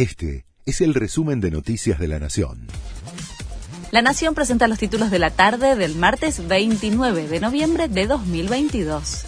Este 0.00 0.46
es 0.64 0.80
el 0.80 0.94
resumen 0.94 1.42
de 1.42 1.50
Noticias 1.50 1.98
de 1.98 2.08
la 2.08 2.18
Nación. 2.18 2.68
La 3.90 4.00
Nación 4.00 4.34
presenta 4.34 4.66
los 4.66 4.78
títulos 4.78 5.10
de 5.10 5.18
la 5.18 5.28
tarde 5.28 5.76
del 5.76 5.94
martes 5.94 6.48
29 6.48 7.28
de 7.28 7.38
noviembre 7.38 7.86
de 7.86 8.06
2022. 8.06 9.26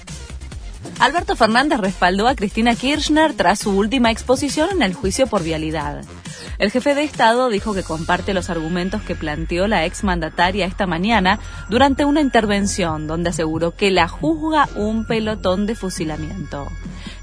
Alberto 0.99 1.37
Fernández 1.37 1.79
respaldó 1.79 2.27
a 2.27 2.35
Cristina 2.35 2.75
Kirchner 2.75 3.35
tras 3.35 3.59
su 3.59 3.73
última 3.73 4.11
exposición 4.11 4.71
en 4.71 4.81
el 4.81 4.95
juicio 4.95 5.27
por 5.27 5.43
vialidad. 5.43 6.07
El 6.57 6.71
jefe 6.71 6.95
de 6.95 7.05
Estado 7.05 7.51
dijo 7.51 7.75
que 7.75 7.83
comparte 7.83 8.33
los 8.33 8.49
argumentos 8.49 9.03
que 9.03 9.15
planteó 9.15 9.69
la 9.69 9.85
exmandataria 9.85 10.65
esta 10.65 10.87
mañana 10.87 11.39
durante 11.69 12.07
una 12.07 12.23
intervención 12.23 13.07
donde 13.07 13.29
aseguró 13.29 13.77
que 13.77 13.91
la 13.91 14.09
juzga 14.09 14.71
un 14.77 15.07
pelotón 15.07 15.67
de 15.67 15.75
fusilamiento. 15.75 16.67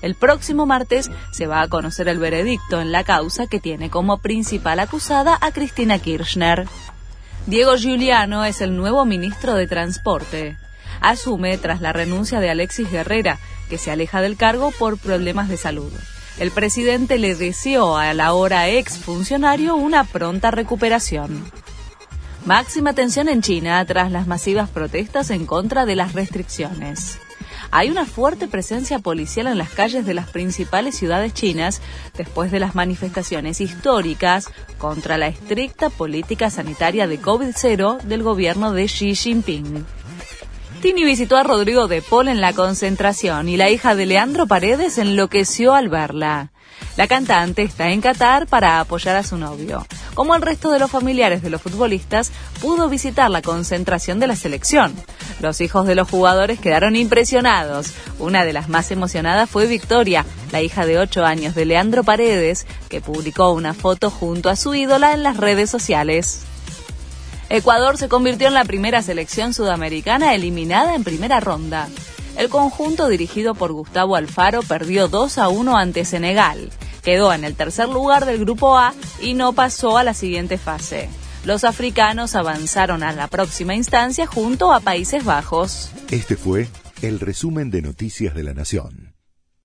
El 0.01 0.15
próximo 0.15 0.65
martes 0.65 1.09
se 1.31 1.47
va 1.47 1.61
a 1.61 1.67
conocer 1.67 2.07
el 2.07 2.19
veredicto 2.19 2.81
en 2.81 2.91
la 2.91 3.03
causa 3.03 3.47
que 3.47 3.59
tiene 3.59 3.89
como 3.89 4.19
principal 4.19 4.79
acusada 4.79 5.37
a 5.41 5.51
Cristina 5.51 5.99
Kirchner. 5.99 6.67
Diego 7.45 7.75
Giuliano 7.75 8.45
es 8.45 8.61
el 8.61 8.75
nuevo 8.75 9.05
ministro 9.05 9.55
de 9.55 9.67
Transporte. 9.67 10.57
Asume 11.01 11.57
tras 11.57 11.81
la 11.81 11.93
renuncia 11.93 12.39
de 12.39 12.49
Alexis 12.49 12.91
Guerrera, 12.91 13.39
que 13.69 13.77
se 13.77 13.91
aleja 13.91 14.21
del 14.21 14.37
cargo 14.37 14.71
por 14.77 14.97
problemas 14.97 15.49
de 15.49 15.57
salud. 15.57 15.91
El 16.39 16.51
presidente 16.51 17.17
le 17.17 17.35
deseó 17.35 17.97
a 17.97 18.13
la 18.13 18.27
ahora 18.27 18.69
ex 18.69 18.97
funcionario 18.97 19.75
una 19.75 20.03
pronta 20.03 20.51
recuperación. 20.51 21.43
Máxima 22.45 22.93
tensión 22.93 23.27
en 23.27 23.41
China 23.41 23.83
tras 23.85 24.11
las 24.11 24.25
masivas 24.25 24.69
protestas 24.69 25.29
en 25.29 25.45
contra 25.45 25.85
de 25.85 25.95
las 25.95 26.13
restricciones. 26.13 27.19
Hay 27.71 27.91
una 27.91 28.05
fuerte 28.05 28.47
presencia 28.47 28.99
policial 28.99 29.47
en 29.47 29.57
las 29.57 29.69
calles 29.69 30.05
de 30.05 30.15
las 30.15 30.29
principales 30.29 30.95
ciudades 30.95 31.33
chinas 31.33 31.81
después 32.17 32.51
de 32.51 32.59
las 32.59 32.73
manifestaciones 32.73 33.61
históricas 33.61 34.49
contra 34.79 35.17
la 35.17 35.27
estricta 35.27 35.89
política 35.89 36.49
sanitaria 36.49 37.07
de 37.07 37.21
COVID-0 37.21 38.01
del 38.01 38.23
gobierno 38.23 38.73
de 38.73 38.85
Xi 38.85 39.13
Jinping. 39.13 39.85
Tini 40.81 41.03
visitó 41.03 41.35
a 41.35 41.43
Rodrigo 41.43 41.87
de 41.87 42.01
Paul 42.01 42.29
en 42.29 42.41
la 42.41 42.53
concentración 42.53 43.49
y 43.49 43.57
la 43.57 43.69
hija 43.69 43.95
de 43.95 44.05
Leandro 44.05 44.47
Paredes 44.47 44.97
enloqueció 44.97 45.73
al 45.75 45.89
verla. 45.89 46.51
La 46.95 47.07
cantante 47.07 47.61
está 47.61 47.89
en 47.89 48.01
Qatar 48.01 48.47
para 48.47 48.79
apoyar 48.79 49.15
a 49.15 49.23
su 49.23 49.37
novio. 49.37 49.85
Como 50.13 50.35
el 50.35 50.41
resto 50.41 50.71
de 50.71 50.79
los 50.79 50.89
familiares 50.89 51.41
de 51.41 51.49
los 51.49 51.61
futbolistas, 51.61 52.31
pudo 52.61 52.89
visitar 52.89 53.29
la 53.29 53.41
concentración 53.41 54.19
de 54.19 54.27
la 54.27 54.35
selección. 54.35 54.93
Los 55.39 55.61
hijos 55.61 55.87
de 55.87 55.95
los 55.95 56.09
jugadores 56.09 56.59
quedaron 56.59 56.95
impresionados. 56.95 57.93
Una 58.19 58.43
de 58.43 58.53
las 58.53 58.67
más 58.67 58.91
emocionadas 58.91 59.49
fue 59.49 59.67
Victoria, 59.67 60.25
la 60.51 60.61
hija 60.61 60.85
de 60.85 60.99
8 60.99 61.25
años 61.25 61.55
de 61.55 61.65
Leandro 61.65 62.03
Paredes, 62.03 62.65
que 62.89 63.01
publicó 63.01 63.51
una 63.51 63.73
foto 63.73 64.11
junto 64.11 64.49
a 64.49 64.55
su 64.55 64.75
ídola 64.75 65.13
en 65.13 65.23
las 65.23 65.37
redes 65.37 65.69
sociales. 65.69 66.41
Ecuador 67.49 67.97
se 67.97 68.09
convirtió 68.09 68.47
en 68.47 68.53
la 68.53 68.65
primera 68.65 69.01
selección 69.01 69.53
sudamericana 69.53 70.35
eliminada 70.35 70.93
en 70.93 71.03
primera 71.03 71.39
ronda. 71.39 71.87
El 72.37 72.49
conjunto 72.49 73.07
dirigido 73.07 73.55
por 73.55 73.71
Gustavo 73.71 74.15
Alfaro 74.15 74.61
perdió 74.61 75.07
2 75.07 75.37
a 75.39 75.49
1 75.49 75.77
ante 75.77 76.05
Senegal. 76.05 76.69
Quedó 77.01 77.33
en 77.33 77.43
el 77.43 77.55
tercer 77.55 77.89
lugar 77.89 78.25
del 78.25 78.39
grupo 78.39 78.77
A 78.77 78.93
y 79.19 79.33
no 79.33 79.53
pasó 79.53 79.97
a 79.97 80.03
la 80.03 80.13
siguiente 80.13 80.57
fase. 80.57 81.09
Los 81.45 81.63
africanos 81.63 82.35
avanzaron 82.35 83.01
a 83.01 83.13
la 83.13 83.27
próxima 83.27 83.73
instancia 83.73 84.27
junto 84.27 84.73
a 84.73 84.81
Países 84.81 85.23
Bajos. 85.23 85.91
Este 86.11 86.35
fue 86.35 86.67
el 87.01 87.19
resumen 87.19 87.71
de 87.71 87.81
Noticias 87.81 88.35
de 88.35 88.43
la 88.43 88.53
Nación. 88.53 89.08